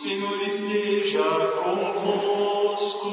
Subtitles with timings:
[0.00, 1.22] Senhor esteja
[1.62, 3.10] convosco.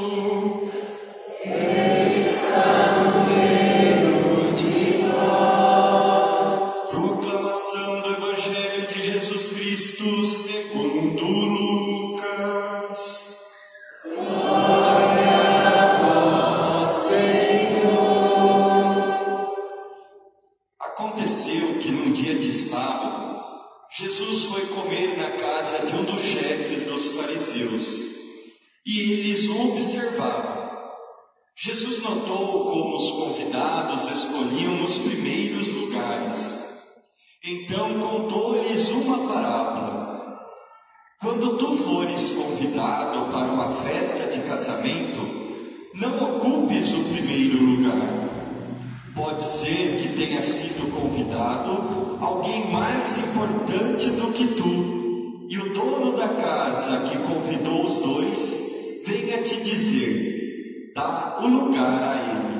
[49.87, 56.27] Ser que tenha sido convidado alguém mais importante do que tu, e o dono da
[56.27, 62.57] casa que convidou os dois venha te dizer: dá o lugar a ele.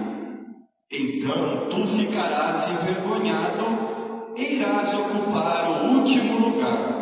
[0.90, 6.96] Então tu ficarás envergonhado e irás ocupar o último lugar.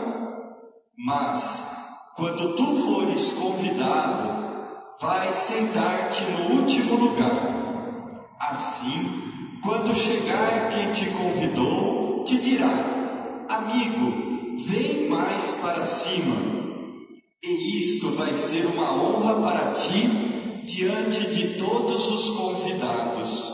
[0.98, 8.26] Mas, quando tu fores convidado, vai sentar-te no último lugar.
[8.40, 9.26] Assim,
[9.66, 16.36] quando chegar quem te convidou, te dirá: Amigo, vem mais para cima.
[17.44, 23.54] E isto vai ser uma honra para ti diante de todos os convidados.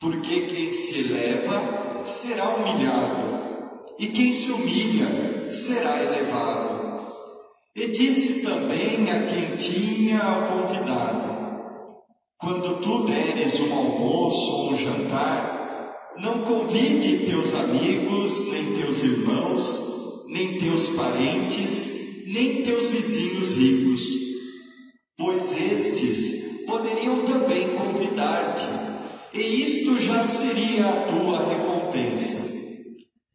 [0.00, 6.82] Porque quem se eleva será humilhado, e quem se humilha será elevado.
[7.74, 11.31] E disse também a quem tinha convidado:
[12.42, 20.26] quando tu deres um almoço ou um jantar, não convide teus amigos, nem teus irmãos,
[20.26, 24.02] nem teus parentes, nem teus vizinhos ricos,
[25.16, 28.66] pois estes poderiam também convidar-te,
[29.32, 32.50] e isto já seria a tua recompensa.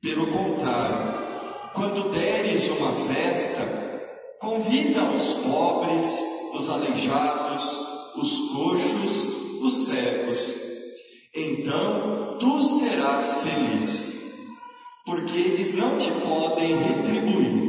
[0.01, 4.01] Pelo contrário, quando deres uma festa,
[4.41, 6.19] convida os pobres,
[6.53, 7.87] os aleijados,
[8.17, 10.55] os coxos, os cegos.
[11.33, 14.33] Então tu serás feliz,
[15.05, 17.67] porque eles não te podem retribuir.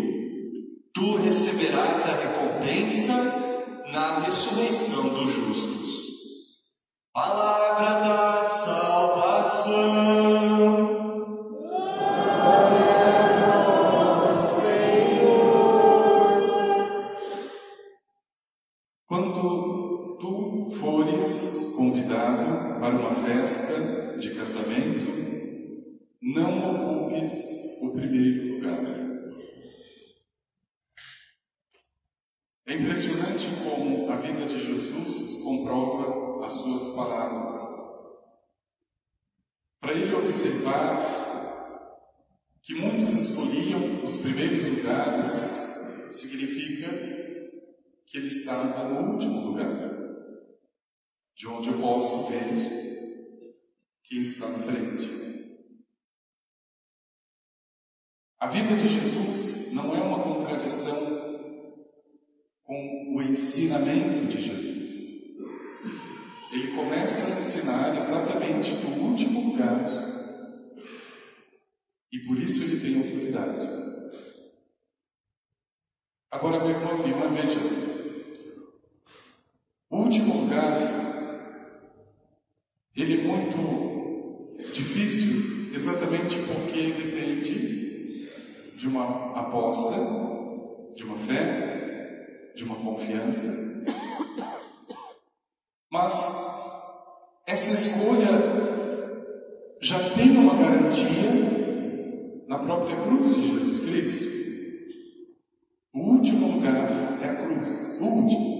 [0.94, 6.08] Tu receberás a recompensa na ressurreição dos justos.
[7.12, 7.67] Palavra
[63.58, 64.88] ensinamento de Jesus.
[66.52, 69.98] Ele começa a ensinar exatamente do último lugar
[72.12, 73.66] e por isso ele tem autoridade.
[76.30, 77.58] Agora, meu irmão e irmã, veja,
[79.90, 80.76] o último lugar,
[82.94, 88.28] ele é muito difícil, exatamente porque depende
[88.76, 91.67] de uma aposta, de uma fé,
[92.58, 93.86] de uma confiança.
[95.88, 96.12] Mas
[97.46, 98.26] essa escolha
[99.80, 104.24] já tem uma garantia na própria cruz de Jesus Cristo.
[105.94, 106.90] O último lugar
[107.22, 108.58] é a cruz, o último.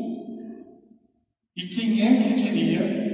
[1.56, 3.08] E quem é que diria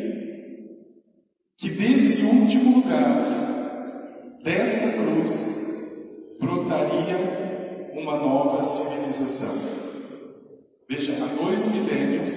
[1.57, 3.23] que desse último lugar,
[4.43, 9.94] dessa cruz, brotaria uma nova civilização?
[10.89, 12.31] Veja, há dois milênios,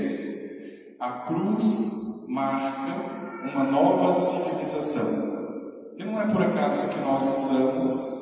[0.99, 3.17] a cruz marca
[3.51, 5.93] uma nova civilização.
[5.97, 8.17] E não é por acaso que nós usamos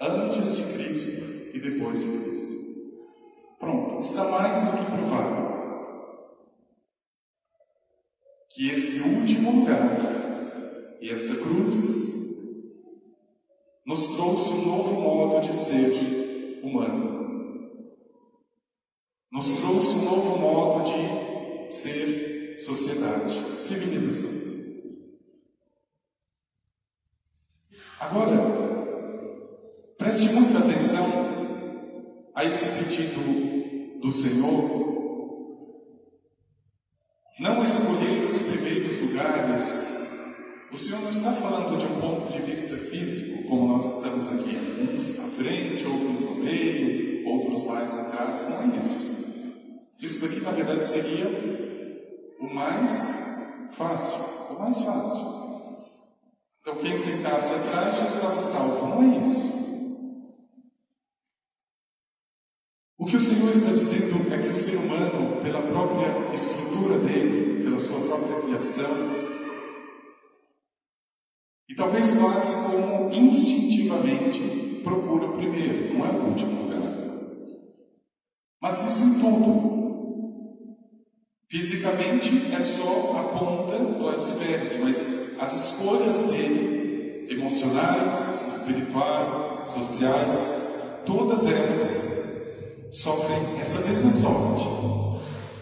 [0.00, 2.58] antes de Cristo e depois de Cristo.
[3.58, 5.48] Pronto, está mais do que provado
[8.50, 12.08] que esse último lugar e essa cruz
[13.86, 17.17] nos trouxe um novo modo de ser humano.
[19.38, 24.30] Nos trouxe um novo modo de ser sociedade, civilização.
[28.00, 28.36] Agora,
[29.96, 31.06] preste muita atenção
[32.34, 34.88] a esse pedido do Senhor.
[37.38, 39.98] Não escolher os primeiros lugares.
[40.72, 44.56] O Senhor não está falando de um ponto de vista físico, como nós estamos aqui,
[44.92, 48.48] uns à frente, outros no meio, outros mais atrás.
[48.48, 49.17] Não é isso.
[50.00, 51.26] Isso daqui, na verdade, seria
[52.40, 54.54] o mais fácil.
[54.54, 55.38] O mais fácil.
[56.60, 58.86] Então, quem sentasse atrás já estava salvo.
[58.88, 59.48] Não é isso.
[62.96, 67.64] O que o Senhor está dizendo é que o ser humano, pela própria estrutura dele,
[67.64, 68.90] pela sua própria criação,
[71.68, 76.82] e talvez quase como instintivamente procura o primeiro, não é o último lugar.
[78.60, 79.77] Mas isso em tudo.
[81.50, 90.46] Fisicamente é só a ponta do iceberg, mas as escolhas dele, emocionais, espirituais, sociais,
[91.06, 94.66] todas elas sofrem essa mesma sorte.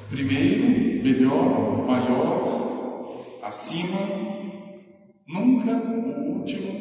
[0.09, 4.01] Primeiro, melhor, maior, acima,
[5.25, 6.73] nunca o último,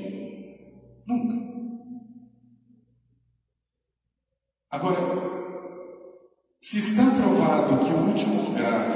[1.06, 1.46] nunca.
[4.72, 5.35] Agora,
[6.66, 8.90] se está provado que o último lugar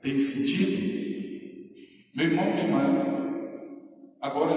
[0.00, 1.74] tem sentido,
[2.14, 3.06] meu irmão, minha irmã,
[4.22, 4.54] agora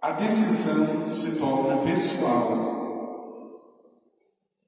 [0.00, 3.60] a decisão se torna pessoal.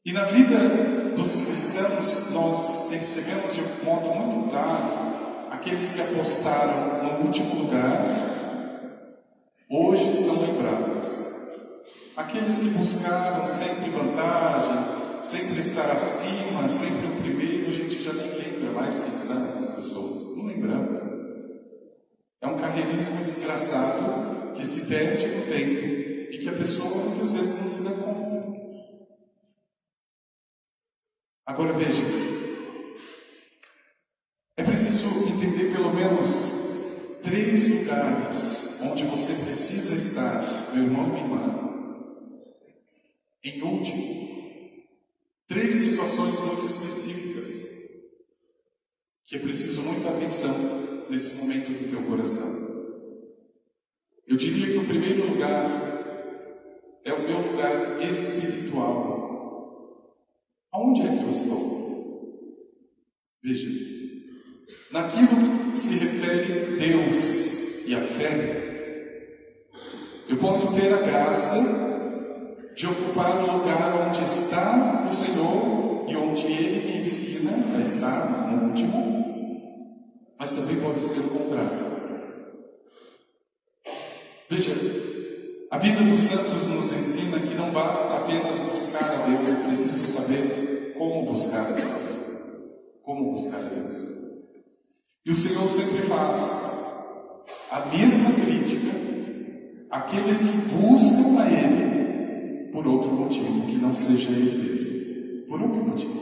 [0.05, 7.05] E na vida dos cristãos, nós percebemos de um modo muito claro aqueles que apostaram
[7.05, 8.05] no último lugar,
[9.71, 11.31] hoje são lembrados.
[12.15, 18.31] Aqueles que buscaram sempre vantagem, sempre estar acima, sempre o primeiro, a gente já nem
[18.31, 20.37] lembra mais quem são essas pessoas.
[20.37, 21.01] Não lembramos.
[22.41, 27.61] É um carreirismo desgraçado que se perde no tempo e que a pessoa muitas vezes
[27.61, 28.41] não se dá conta.
[31.47, 32.03] Agora veja,
[34.57, 36.31] é preciso entender pelo menos
[37.23, 41.71] três lugares onde você precisa estar, meu irmão e irmã.
[43.43, 44.30] Em último,
[45.51, 47.91] Três situações muito específicas
[49.25, 50.55] que preciso muita atenção
[51.11, 52.47] nesse momento do teu coração.
[54.29, 60.15] Eu diria que o primeiro lugar é o meu lugar espiritual.
[60.71, 62.71] Aonde é que eu estou?
[63.43, 63.69] Veja,
[64.93, 69.67] naquilo que se refere Deus e a fé,
[70.29, 72.00] eu posso ter a graça
[72.81, 78.51] de ocupar o lugar onde está o Senhor e onde Ele me ensina a estar
[78.51, 80.01] no último,
[80.39, 81.91] mas também pode ser o contrário.
[84.49, 84.73] Veja,
[85.71, 90.03] a vida dos santos nos ensina que não basta apenas buscar a Deus, é preciso
[90.17, 92.19] saber como buscar a Deus.
[93.03, 93.95] Como buscar a Deus.
[95.27, 96.81] E o Senhor sempre faz
[97.71, 98.91] a mesma crítica
[99.91, 101.90] àqueles que buscam a Ele
[102.73, 105.47] por outro motivo que não seja ele mesmo.
[105.47, 106.21] Por outro motivo.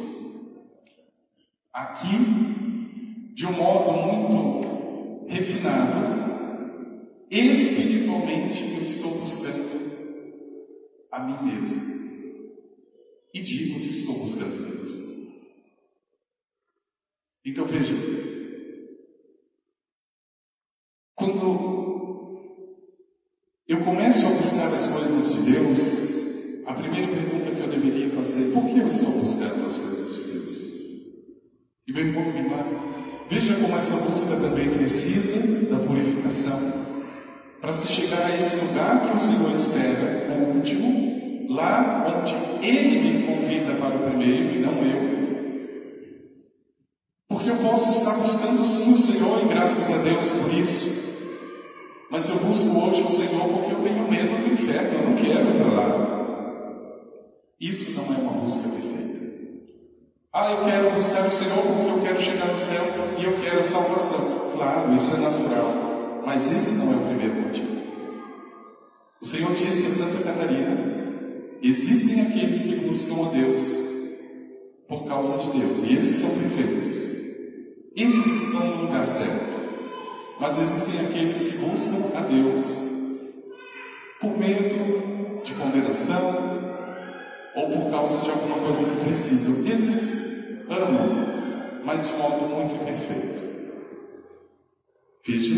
[1.72, 6.08] Aqui, de um modo muito refinado,
[7.30, 9.68] espiritualmente eu estou buscando
[11.12, 11.98] a mim mesmo.
[13.34, 14.90] E digo que estou buscando Deus.
[17.44, 17.94] Então veja,
[21.14, 22.38] quando
[23.66, 26.07] eu começo a buscar as coisas de Deus,
[26.68, 30.32] a primeira pergunta que eu deveria fazer: por que eu estou buscando as coisas de
[30.32, 30.54] Deus?
[31.86, 32.64] E meu irmão, minha irmã,
[33.30, 36.86] veja como essa busca também precisa da purificação.
[37.60, 42.34] Para se chegar a esse lugar que o Senhor espera, o último, lá onde
[42.64, 45.18] Ele me convida para o primeiro e não eu.
[47.28, 50.98] Porque eu posso estar buscando sim o Senhor e graças a Deus por isso.
[52.10, 55.48] Mas eu busco hoje o Senhor porque eu tenho medo do inferno, eu não quero
[55.48, 56.07] ir para lá.
[57.60, 58.88] Isso não é uma busca perfeita.
[60.32, 62.84] Ah, eu quero buscar o Senhor porque eu quero chegar no céu
[63.18, 64.52] e eu quero a salvação.
[64.54, 66.22] Claro, isso é natural.
[66.24, 67.78] Mas esse não é o primeiro motivo.
[69.20, 70.76] O Senhor disse a Santa Catarina:
[71.60, 73.62] existem aqueles que buscam a Deus
[74.88, 76.96] por causa de Deus, e esses são perfeitos.
[77.96, 79.58] Esses estão no lugar certo.
[80.40, 82.62] Mas existem aqueles que buscam a Deus
[84.20, 86.67] por medo de condenação,
[87.54, 89.66] ou por causa de alguma coisa que precisam.
[89.66, 93.38] Esses amam, mas de modo muito imperfeito.
[95.26, 95.54] Veja,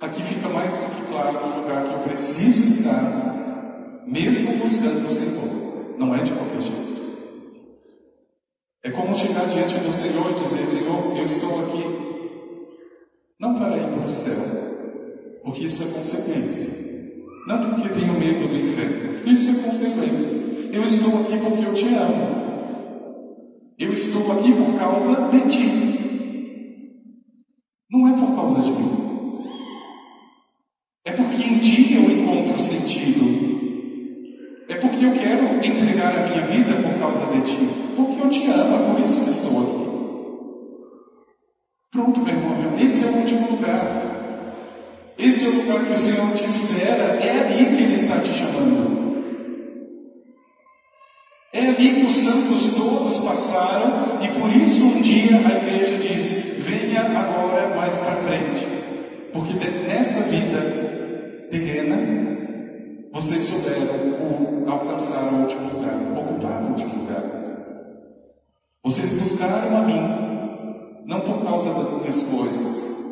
[0.00, 5.10] aqui fica mais do que claro o lugar que eu preciso estar, mesmo buscando o
[5.10, 5.96] Senhor.
[5.98, 6.86] Não é de qualquer jeito.
[8.82, 12.06] É como chegar diante do Senhor e dizer: Senhor, eu estou aqui
[13.38, 14.42] não para ir para o céu,
[15.42, 16.85] porque isso é consequência.
[17.46, 20.26] Não porque tenho medo do inferno, isso é consequência.
[20.72, 22.36] Eu estou aqui porque eu te amo.
[23.78, 25.86] Eu estou aqui por causa de ti.
[27.88, 29.06] Não é por causa de mim.
[31.04, 33.46] É porque em ti eu encontro sentido.
[34.68, 37.70] É porque eu quero entregar a minha vida por causa de ti.
[37.94, 39.86] Porque eu te amo, é por isso que estou aqui.
[41.92, 44.05] Pronto, meu irmão, esse é o último lugar.
[45.18, 48.34] Esse é o lugar que o Senhor te espera, é ali que Ele está te
[48.34, 48.96] chamando.
[51.52, 56.60] É ali que os santos todos passaram, e por isso um dia a igreja disse:
[56.60, 58.66] venha agora mais para frente,
[59.32, 59.54] porque
[59.88, 61.96] nessa vida terrena
[63.10, 67.24] vocês souberam alcançar o último lugar, ocupar o último lugar.
[68.84, 73.06] Vocês buscaram a mim, não por causa das minhas coisas,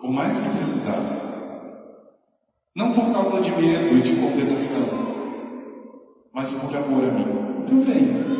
[0.00, 1.39] por mais que precisassem,
[2.74, 4.86] não por causa de medo e de condenação,
[6.32, 7.62] mas por amor a mim.
[7.64, 8.30] Então venha.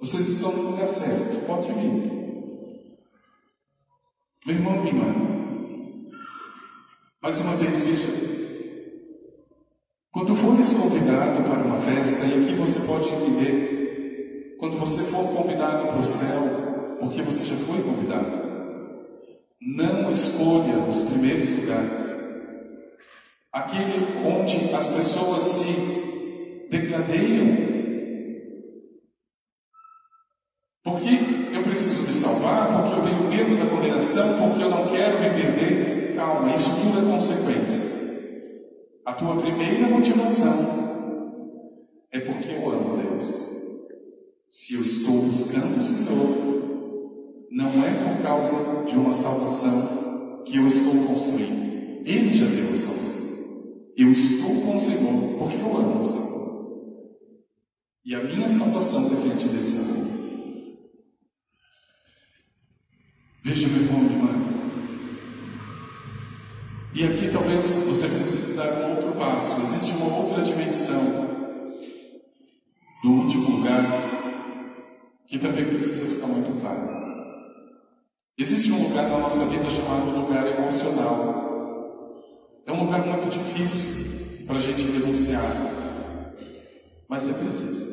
[0.00, 1.44] Vocês estão no lugar certo.
[1.46, 2.12] Pode vir.
[4.46, 5.14] Meu irmão, minha irmã.
[7.20, 8.08] Mais uma vez, veja.
[10.12, 15.88] Quando fores convidado para uma festa, e aqui você pode entender, quando você for convidado
[15.88, 18.48] para o céu, porque você já foi convidado,
[19.60, 22.17] não escolha os primeiros lugares
[23.52, 27.68] aquele onde as pessoas se degradeiam.
[30.82, 31.18] Porque
[31.52, 35.30] eu preciso me salvar, porque eu tenho medo da condenação, porque eu não quero me
[35.30, 36.14] perder.
[36.14, 37.88] Calma, isso tudo é consequência.
[39.04, 40.88] A tua primeira motivação
[42.10, 43.58] é porque eu amo Deus.
[44.48, 46.48] Se eu estou buscando o Senhor,
[47.50, 52.02] não é por causa de uma salvação que eu estou construindo.
[52.04, 53.27] Ele já deu a salvação.
[53.98, 56.28] Eu estou com o Senhor porque eu amo o Senhor.
[58.04, 60.06] E a minha salvação depende desse amor.
[63.42, 64.28] Veja, meu irmão e irmã.
[66.94, 69.60] E aqui talvez você precise dar um outro passo.
[69.62, 71.02] Existe uma outra dimensão
[73.02, 73.82] do último lugar
[75.26, 76.88] que também precisa ficar muito claro.
[78.38, 81.47] Existe um lugar na nossa vida chamado lugar emocional.
[82.68, 85.42] É um lugar muito difícil para a gente denunciar,
[87.08, 87.88] mas é preciso.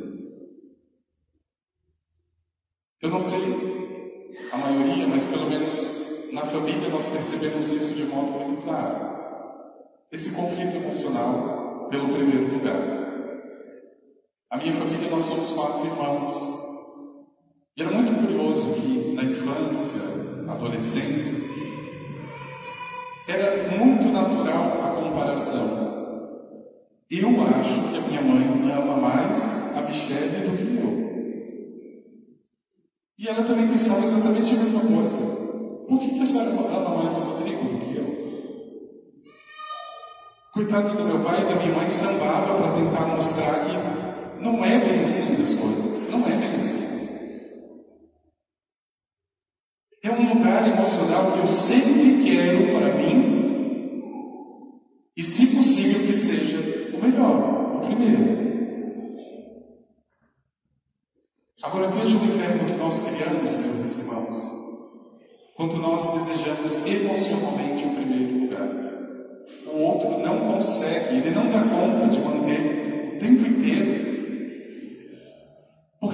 [3.02, 3.40] Eu não sei
[4.52, 9.16] a maioria, mas pelo menos na família nós percebemos isso de modo muito claro.
[10.12, 12.82] Esse conflito emocional pelo primeiro lugar.
[14.50, 16.36] A minha família, nós somos quatro irmãos.
[17.78, 21.32] E era muito curioso que na infância, na adolescência,
[23.28, 25.96] era muito natural a comparação.
[27.10, 30.86] Eu acho que a minha mãe ama mais a Michelle do que eu.
[33.18, 35.18] E ela também pensava exatamente a mesma coisa.
[35.88, 38.06] Por que, que a senhora ama mais o Rodrigo do que eu?
[40.54, 45.04] Coitado do meu pai e da minha mãe sambava para tentar mostrar que não é
[45.04, 46.12] assim as coisas.
[46.12, 46.86] Não é assim.
[50.04, 53.36] É um lugar emocional que eu sempre quero para mim
[55.18, 56.58] e, se possível, que seja
[56.96, 58.46] o melhor, o primeiro.
[61.64, 64.38] Agora veja o inferno que nós criamos, meus irmãos,
[65.56, 68.70] quando nós desejamos emocionalmente o primeiro lugar.
[69.66, 74.05] O outro não consegue, ele não dá conta de manter o tempo inteiro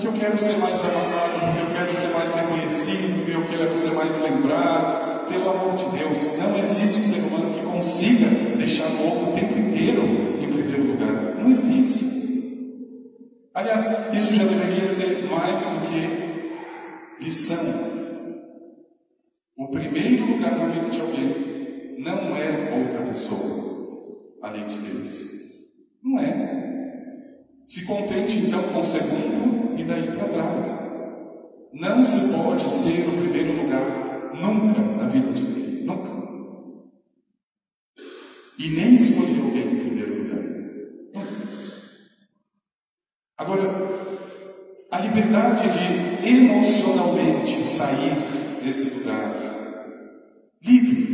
[0.02, 3.76] porque eu quero ser mais amado, porque eu quero ser mais reconhecido, porque eu quero
[3.76, 5.28] ser mais lembrado.
[5.28, 8.28] Pelo amor de Deus, não existe ser humano que consiga
[8.58, 10.04] deixar o outro o tempo inteiro
[10.42, 11.36] em primeiro lugar.
[11.36, 12.02] Não existe.
[13.54, 17.64] Aliás, isso já deveria ser mais do que lição.
[19.56, 25.32] O primeiro lugar na vida de alguém não é outra pessoa, além de Deus.
[26.04, 26.71] Não é.
[27.72, 30.72] Se contente então com o segundo e daí para trás.
[31.72, 36.12] Não se pode ser o primeiro lugar nunca na vida de ninguém, nunca.
[38.60, 40.44] E nem escolher alguém em primeiro lugar.
[41.16, 41.32] Nunca.
[43.38, 43.64] Agora,
[44.92, 48.18] a liberdade de emocionalmente sair
[48.66, 49.34] desse lugar
[50.62, 51.08] livre.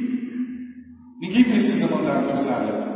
[1.22, 2.88] Ninguém precisa mandar que eu saia.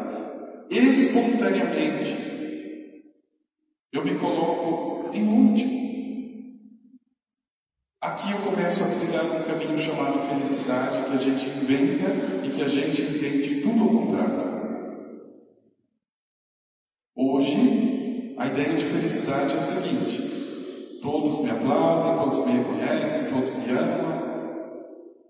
[0.72, 2.30] Espontaneamente,
[4.01, 5.81] eu me coloco em último.
[8.01, 12.63] Aqui eu começo a trilhar um caminho chamado felicidade, que a gente inventa e que
[12.63, 14.51] a gente entende tudo ao contrário.
[17.15, 23.55] Hoje, a ideia de felicidade é a seguinte: todos me aplaudem, todos me reconhecem, todos
[23.55, 24.81] me amam,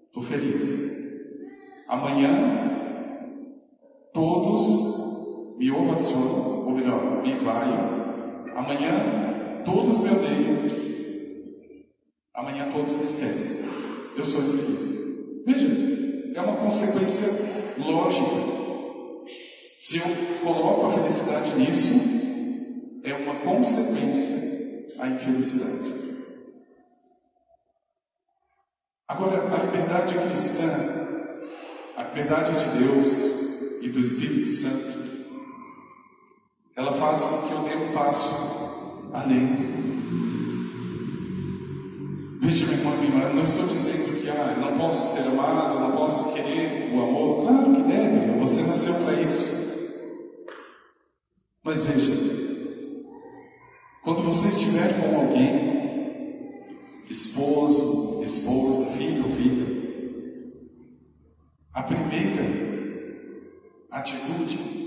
[0.05, 0.91] estou feliz.
[1.89, 2.71] Amanhã,
[4.13, 8.00] todos me ovacionam, ou melhor, me vaiam.
[8.55, 10.61] Amanhã, todos me odeiam.
[12.33, 13.69] Amanhã todos me esquecem.
[14.15, 15.45] Eu sou infeliz.
[15.45, 15.67] Veja,
[16.35, 17.27] é uma consequência
[17.77, 18.51] lógica.
[19.79, 20.03] Se eu
[20.43, 24.41] coloco a felicidade nisso, é uma consequência
[25.01, 25.91] a infelicidade.
[29.07, 30.67] Agora, a liberdade cristã,
[31.97, 35.00] a liberdade de Deus e do Espírito Santo,
[36.75, 39.71] ela faz com que eu dê um passo além.
[42.41, 45.75] Veja, meu irmão, minha irmã, não estou dizendo que ah, eu não posso ser amado,
[45.75, 47.41] eu não posso querer o amor.
[47.41, 49.61] Claro que deve, você nasceu para isso.
[51.63, 52.13] Mas veja,
[54.03, 55.71] quando você estiver com alguém,
[57.09, 59.81] esposo, esposa, filho ou filha,
[61.73, 62.41] a primeira
[63.91, 64.80] atitude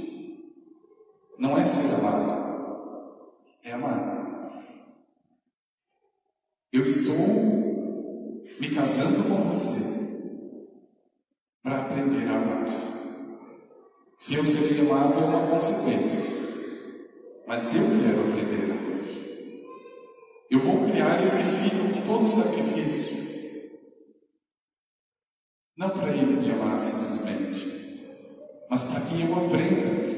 [1.38, 4.14] não é ser amado, é amar.
[6.72, 7.14] Eu estou
[8.60, 9.94] me casando com você
[11.62, 12.94] para aprender a amar.
[14.18, 16.34] Se eu serei amado é uma consequência.
[17.46, 18.94] Mas eu quero aprender a amar.
[20.50, 23.24] Eu vou criar esse filho com todo o sacrifício.
[25.76, 28.06] Não para ele me amar simplesmente,
[28.70, 30.13] mas para que eu aprenda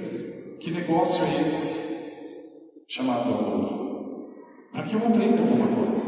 [0.61, 4.33] que negócio é esse chamado amor.
[4.73, 6.07] Para que eu aprenda alguma coisa.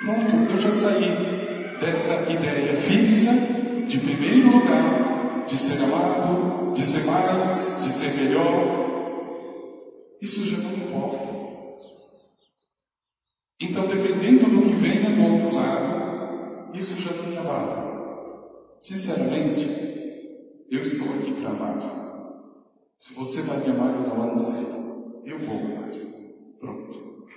[0.00, 3.32] Pronto, eu já saí dessa ideia fixa
[3.86, 8.88] de primeiro lugar, de ser amado, de ser mais, de ser melhor,
[10.20, 11.38] isso já não importa.
[13.60, 18.76] Então, dependendo do que venha do outro lado, isso já não me abala.
[18.80, 19.66] Sinceramente,
[20.70, 22.07] eu estou aqui para amar.
[22.98, 25.24] Se você vai me amar ou não, eu não.
[25.24, 25.90] Eu vou amar.
[26.58, 27.28] Pronto.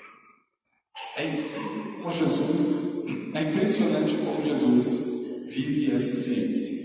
[1.18, 6.82] É, com Jesus, é impressionante como Jesus vive essa ciência.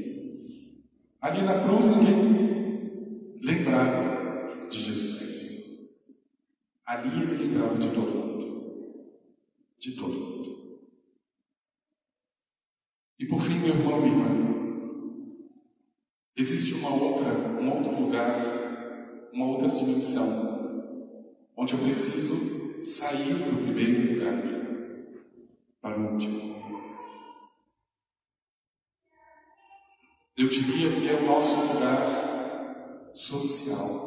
[1.21, 5.17] Ali na cruz, ninguém lembrava de Jesus.
[6.85, 9.07] Ali ele lembrava de todo mundo.
[9.79, 10.81] De todo mundo.
[13.19, 14.57] E por fim, meu irmão, minha irmã,
[16.37, 17.29] existe uma outra,
[17.61, 18.66] um outro lugar,
[19.33, 20.27] uma outra dimensão,
[21.57, 24.43] onde eu preciso sair do primeiro lugar
[25.81, 26.57] para o último.
[30.37, 34.07] Eu diria que é o nosso lugar social.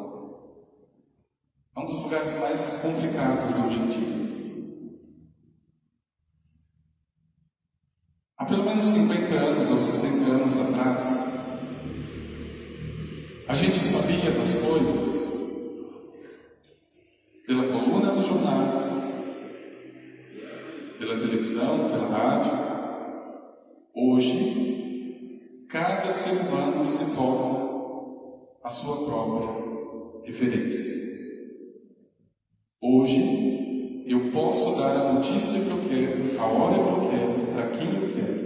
[1.74, 4.10] É um dos lugares mais complicados hoje em dia.
[8.36, 11.29] Há pelo menos 50 anos ou 60 anos atrás,
[13.50, 15.28] a gente sabia das coisas
[17.44, 19.12] pela coluna dos jornais,
[20.96, 22.52] pela televisão, pela rádio.
[23.92, 27.68] Hoje, cada ser humano se torna
[28.62, 31.00] a sua própria referência.
[32.80, 37.70] Hoje, eu posso dar a notícia que eu quero, a hora que eu quero, para
[37.70, 38.40] quem eu quero.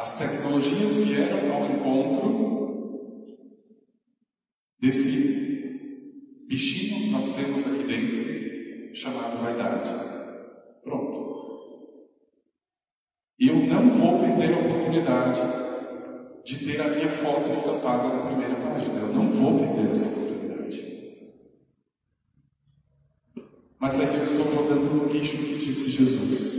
[0.00, 0.16] As
[0.50, 2.50] tecnologias vieram ao encontro
[4.80, 9.90] desse bichinho que nós temos aqui dentro, chamado vaidade.
[10.82, 11.20] Pronto.
[13.38, 15.40] Eu não vou perder a oportunidade
[16.44, 18.98] de ter a minha foto estampada na primeira página.
[18.98, 20.80] Eu não vou perder essa oportunidade.
[23.78, 26.49] Mas aí eu estou jogando no lixo que disse Jesus.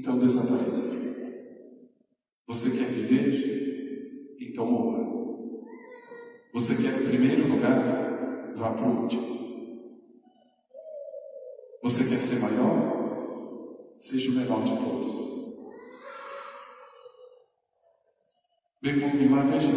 [0.00, 0.98] Então desapareça.
[2.46, 4.36] Você quer viver?
[4.40, 4.98] Então morra.
[6.54, 8.54] Você quer o primeiro lugar?
[8.56, 10.00] Vá para o último.
[11.82, 12.98] Você quer ser maior?
[13.98, 15.14] seja o menor de todos.
[18.82, 19.68] Meu irmão, minha irmã, veja.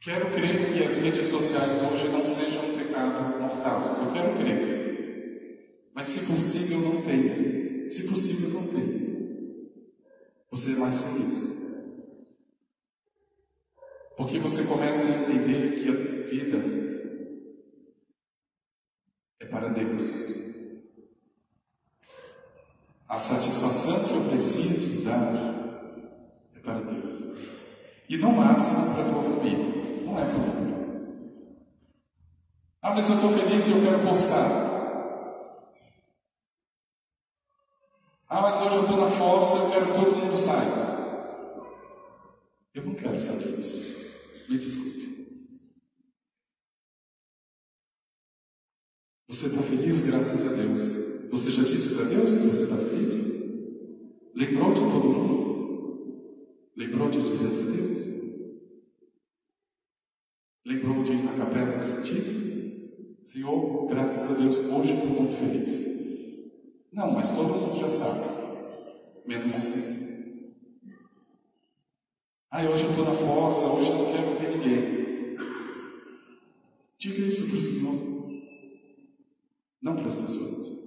[0.00, 4.06] Quero crer que as redes sociais hoje não sejam um pecado mortal.
[4.06, 4.79] Eu quero crer.
[6.00, 7.90] Mas se possível, não tenha.
[7.90, 9.20] Se possível, não tenha.
[10.50, 11.60] Você é mais feliz.
[14.16, 16.56] Porque você começa a entender que a vida
[19.40, 20.02] é para Deus.
[23.06, 26.00] A satisfação que eu preciso dar
[26.56, 27.18] é para Deus.
[28.08, 30.04] E no máximo para a tua família.
[30.06, 31.20] Não é para mundo.
[32.80, 34.69] Ah, mas eu estou feliz e eu quero postar.
[39.30, 40.90] Hoje eu quero que todo mundo saiba.
[42.74, 44.00] Eu não quero saber disso.
[44.48, 44.90] Me desculpe.
[49.28, 51.30] Você está feliz graças a Deus.
[51.30, 53.30] Você já disse para Deus que você está feliz?
[54.34, 55.30] Lembrou de todo mundo?
[56.76, 57.98] Lembrou de dizer para Deus?
[60.66, 62.50] Lembrou de ir na capela do Santíssimo?
[63.22, 65.90] Senhor, graças a Deus, hoje estou muito feliz.
[66.92, 68.39] Não, mas todo mundo já sabe.
[69.30, 69.96] Menos o Senhor.
[72.50, 75.36] Ah, hoje eu estou na fossa, hoje eu não quero ver ninguém.
[76.98, 78.40] Diga isso para o Senhor.
[79.80, 80.80] Não para as pessoas.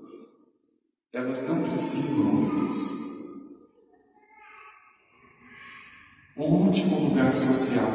[1.14, 2.94] Elas não precisam ouvir isso.
[6.36, 7.92] O último lugar social.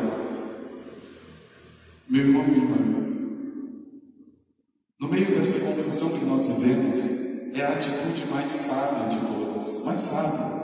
[2.08, 2.78] Meu irmão, minha irmã.
[4.98, 9.26] No meio dessa confusão que nós vivemos, é a atitude mais sábia de
[9.84, 10.58] Mais sábia.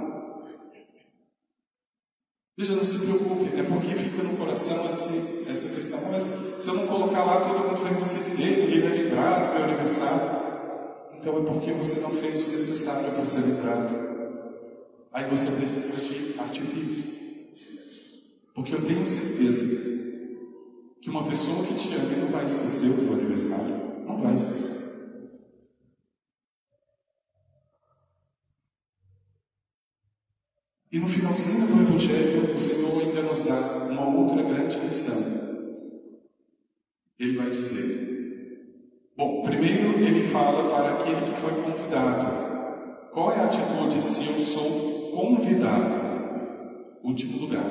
[2.56, 5.98] Veja, não se preocupe, é porque fica no coração esse, essa questão.
[6.12, 9.54] Mas se eu não colocar lá, todo mundo vai me esquecer, ninguém vai lembrar do
[9.54, 10.44] meu aniversário.
[11.18, 14.04] Então é porque você não fez o necessário para ser lembrado.
[15.12, 17.14] Aí você precisa de artifício.
[18.54, 19.64] Porque eu tenho certeza
[21.00, 24.04] que uma pessoa que te ama não vai esquecer o teu aniversário.
[24.06, 24.73] Não vai esquecer.
[30.94, 35.16] E no finalzinho do Evangelho, o Senhor ainda nos dá uma outra grande lição.
[37.18, 43.10] Ele vai dizer: Bom, primeiro ele fala para aquele que foi convidado.
[43.12, 47.00] Qual é a atitude se eu sou convidado?
[47.02, 47.66] Último lugar.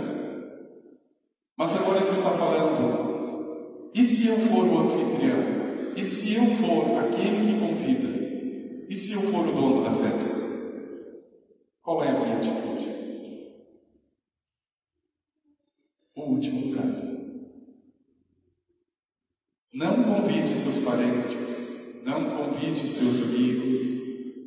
[1.55, 5.95] Mas agora ele está falando: e se eu for o anfitrião?
[5.95, 8.89] E se eu for aquele que convida?
[8.89, 10.43] E se eu for o dono da festa?
[11.81, 12.73] Qual é a minha atitude?
[16.22, 17.03] o último lugar.
[19.73, 23.81] Não convide seus parentes, não convide seus amigos,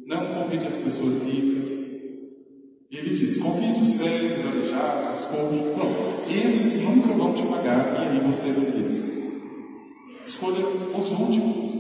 [0.07, 1.71] não convide as pessoas ricas.
[2.91, 5.77] Ele diz: convide os cegos, aleijados, os coxos.
[5.77, 9.17] Não, esses nunca vão te pagar e aí você feliz.
[10.25, 11.77] Escolha os últimos.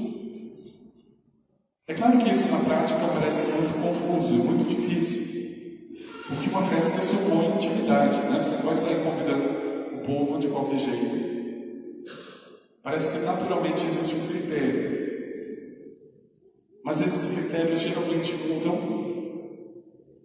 [1.86, 7.54] É claro que isso na prática parece muito confuso muito difícil, porque uma festa supõe
[7.54, 8.42] intimidade, né?
[8.42, 9.65] Você não vai sair convidando
[10.06, 11.26] povo de qualquer jeito.
[12.82, 14.96] Parece que naturalmente existe um critério.
[16.84, 19.06] Mas esses critérios geralmente mudam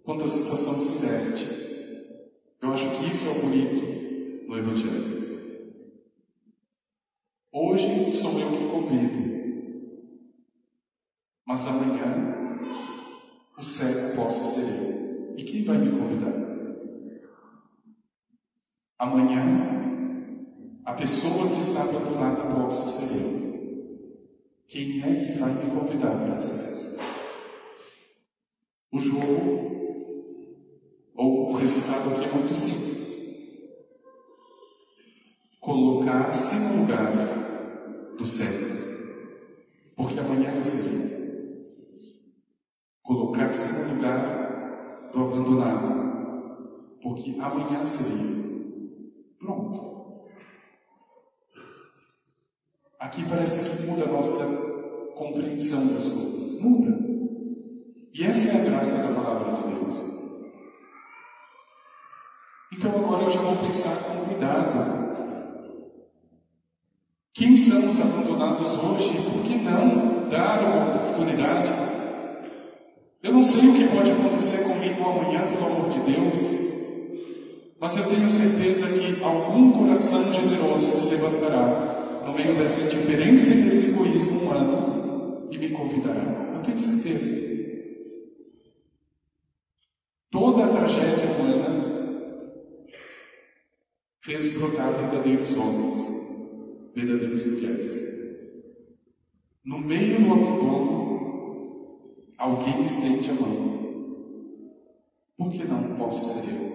[0.04, 1.44] quando a situação se inverte.
[2.60, 5.12] Eu acho que isso é o bonito no Evangelho.
[7.52, 9.32] Hoje sou eu que convido,
[11.44, 12.60] mas amanhã
[13.58, 15.34] o cego posso ser eu.
[15.36, 16.51] E quem vai me convidar?
[19.02, 19.42] Amanhã,
[20.84, 23.42] a pessoa que está abandonada posso ser eu.
[24.68, 27.02] Quem é que vai me convidar para essa festa?
[28.92, 30.22] O jogo,
[31.16, 33.16] ou o resultado aqui é muito simples.
[35.60, 37.12] Colocar-se no lugar
[38.16, 38.70] do cego.
[39.96, 42.06] Porque amanhã eu serei.
[43.02, 46.98] Colocar-se no lugar do abandonado.
[47.02, 48.51] Porque amanhã seria.
[53.02, 54.44] Aqui parece que muda a nossa
[55.16, 56.60] compreensão das coisas.
[56.60, 56.96] Muda.
[58.14, 59.98] E essa é a graça da palavra de Deus.
[62.72, 65.02] Então agora eu já vou pensar com cuidado.
[67.34, 69.20] Quem são os abandonados hoje?
[69.20, 71.72] Por que não dar uma oportunidade?
[73.20, 76.62] Eu não sei o que pode acontecer comigo amanhã, pelo amor de Deus.
[77.80, 81.91] Mas eu tenho certeza que algum coração generoso se levantará
[82.24, 86.54] no meio dessa indiferença e desse egoísmo humano e me convidará.
[86.54, 87.42] Eu tenho certeza.
[90.30, 91.82] Toda a tragédia humana
[94.20, 95.98] fez brotar verdadeiros homens,
[96.94, 98.12] verdadeiras mulheres.
[99.64, 103.72] No meio do abandono, alguém estende a mão.
[105.36, 106.72] Por que não posso ser eu?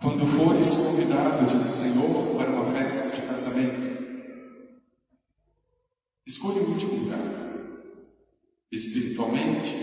[0.00, 3.98] Quando fores convidado, diz o Senhor, para uma festa de casamento,
[6.24, 7.18] escolha o último lugar.
[8.78, 9.74] Espiritualmente,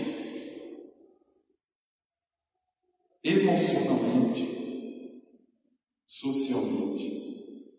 [3.22, 5.22] emocionalmente,
[6.06, 7.74] socialmente.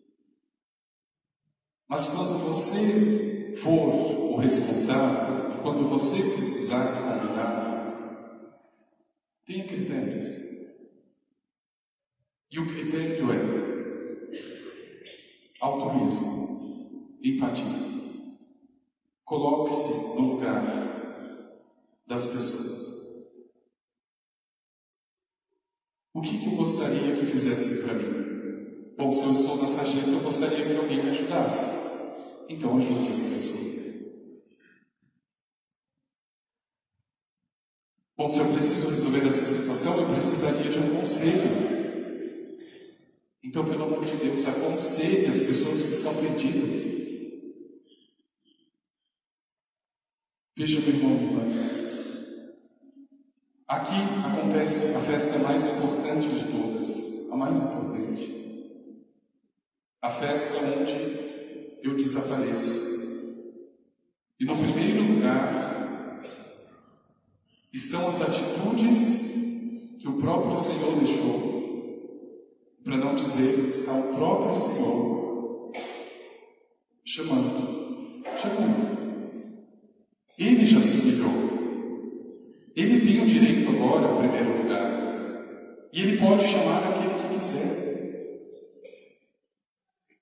[1.88, 8.62] Mas quando você for o responsável, quando você precisar convidar,
[9.44, 10.28] tenha critérios.
[12.48, 13.38] E o critério é
[15.60, 17.88] altruísmo, empatia.
[19.24, 20.97] Coloque-se no lugar
[22.08, 22.88] das pessoas.
[26.14, 28.94] O que, que eu gostaria que fizessem para mim?
[28.96, 31.66] Bom, se eu na sarjeta, eu gostaria que alguém me ajudasse.
[32.48, 33.68] Então ajude essa pessoa.
[38.16, 41.68] Bom, se eu preciso resolver essa situação, eu precisaria de um conselho.
[43.44, 46.98] Então, pelo amor de Deus, aconselhe as pessoas que estão perdidas.
[50.56, 51.87] Veja, meu irmão, minha irmã.
[53.68, 59.04] Aqui acontece a festa mais importante de todas, a mais importante.
[60.00, 62.88] A festa onde eu desapareço.
[64.40, 66.22] E no primeiro lugar
[67.70, 69.34] estão as atitudes
[70.00, 71.48] que o próprio Senhor deixou
[72.82, 75.72] para não dizer que está o próprio Senhor
[77.04, 78.98] chamando, chamando.
[80.38, 81.67] Ele já se humilhou.
[82.78, 85.90] Ele tem o direito agora ao primeiro lugar.
[85.92, 87.88] E ele pode chamar aquele que quiser.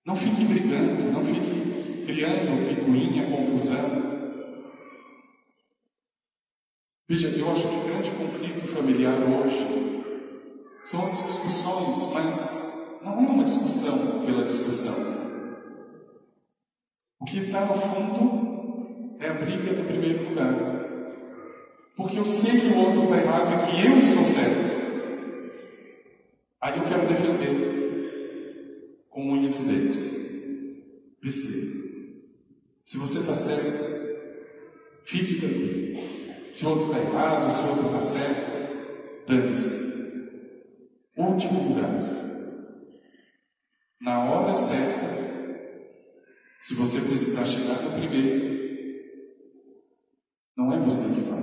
[0.06, 4.06] Não fique brigando, não fique criando picuinha, confusão.
[7.06, 10.02] Veja, eu acho que o grande conflito familiar hoje
[10.82, 14.94] são as discussões, mas não é uma discussão pela discussão.
[17.20, 20.85] O que está no fundo é a briga do primeiro lugar.
[21.96, 24.66] Porque eu sei que o outro está errado e que eu estou certo.
[26.60, 27.56] Aí eu quero defender
[29.08, 29.96] com unhas e dedos.
[31.22, 31.66] Besteira.
[32.84, 33.84] Se você está certo,
[35.04, 35.98] fique tranquilo.
[36.52, 39.86] Se o outro está errado, se o outro está certo, dane-se
[41.36, 41.90] último lugar.
[44.00, 45.06] Na hora certa,
[46.58, 48.56] se você precisar chegar no primeiro,
[50.56, 51.35] não é você que vai.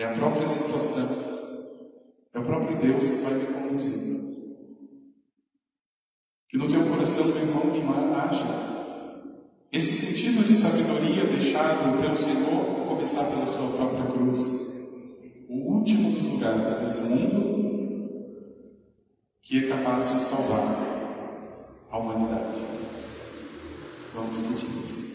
[0.00, 1.06] É a própria situação.
[2.32, 4.18] É o próprio Deus que vai me conduzir.
[6.48, 8.46] Que no teu coração, meu irmão, irmã, haja
[9.70, 14.70] esse sentido de sabedoria deixado pelo Senhor, começar pela sua própria cruz
[15.50, 17.60] o último dos lugares desse mundo
[19.42, 20.76] que é capaz de salvar
[21.90, 22.58] a humanidade.
[24.14, 25.09] Vamos pedir isso.